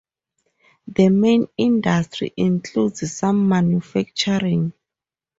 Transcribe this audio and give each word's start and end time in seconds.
The 0.87 1.09
main 1.09 1.45
industry 1.57 2.33
includes 2.35 3.11
some 3.15 3.47
manufacturing. 3.47 4.73